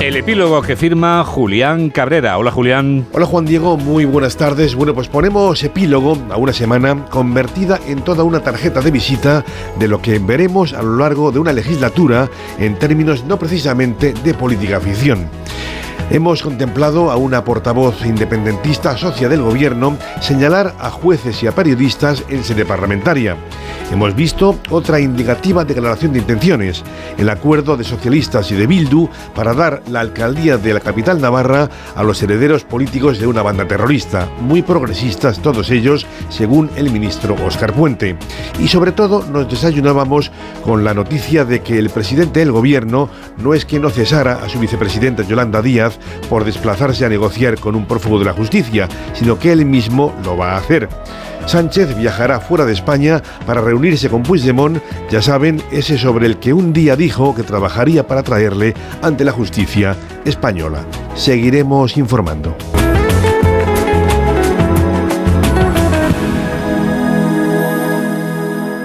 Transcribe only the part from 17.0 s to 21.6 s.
a una portavoz independentista socia del gobierno señalar a jueces y a